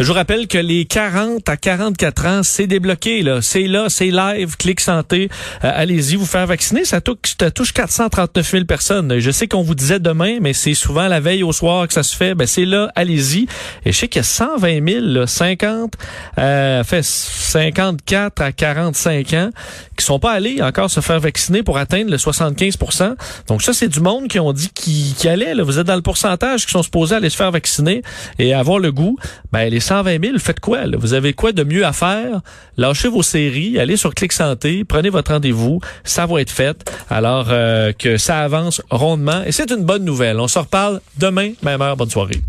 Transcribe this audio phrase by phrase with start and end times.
[0.00, 3.22] Je vous rappelle que les 40 à 44 ans, c'est débloqué.
[3.22, 3.40] là.
[3.42, 5.28] C'est là, c'est live, Clic Santé.
[5.62, 6.84] Euh, Allez-y vous faire vacciner.
[6.84, 9.20] Ça touche, ça touche 439 000 personnes.
[9.20, 12.02] Je sais qu'on vous disait demain, mais c'est souvent la veille au soir que ça
[12.02, 12.34] se fait.
[12.34, 13.46] Ben, c'est là, allez-y.
[13.84, 15.94] Et je sais qu'il y a 120 000, là, 50,
[16.38, 19.50] euh, fait 54 à 45 ans,
[19.96, 23.14] qui sont pas allés encore se faire vacciner pour atteindre le 75%
[23.46, 25.54] Donc ça, c'est du monde qui ont dit qui, qui allait.
[25.54, 25.62] Là.
[25.62, 28.02] Vous êtes dans le pourcentage qui sont supposés aller se faire vacciner
[28.40, 29.16] et avoir le goût.
[29.52, 30.80] Ben, les 120 000, faites quoi?
[30.98, 32.40] Vous avez quoi de mieux à faire?
[32.76, 36.90] Lâchez vos séries, allez sur Clic Santé, prenez votre rendez-vous, ça va être fait.
[37.10, 39.42] Alors euh, que ça avance rondement.
[39.44, 40.40] Et c'est une bonne nouvelle.
[40.40, 41.96] On se reparle demain, même heure.
[41.96, 42.40] Bonne soirée.